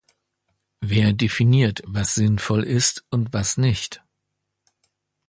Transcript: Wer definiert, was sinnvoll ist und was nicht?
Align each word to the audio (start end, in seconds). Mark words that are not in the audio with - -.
Wer 0.79 1.13
definiert, 1.13 1.83
was 1.85 2.15
sinnvoll 2.15 2.63
ist 2.63 3.05
und 3.11 3.33
was 3.33 3.57
nicht? 3.57 4.01